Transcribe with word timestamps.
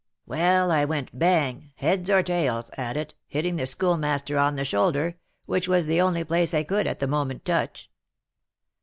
Well, 0.25 0.71
I 0.71 0.83
went 0.83 1.19
bang, 1.19 1.73
heads 1.75 2.09
or 2.09 2.23
tails, 2.23 2.71
at 2.75 2.97
it, 2.97 3.13
hitting 3.27 3.57
the 3.57 3.67
Schoolmaster 3.67 4.39
on 4.39 4.55
the 4.55 4.65
shoulder, 4.65 5.19
which 5.45 5.67
was 5.67 5.85
the 5.85 6.01
only 6.01 6.23
place 6.23 6.55
I 6.55 6.63
could 6.63 6.87
at 6.87 6.99
the 6.99 7.05
moment 7.05 7.45
touch. 7.45 7.87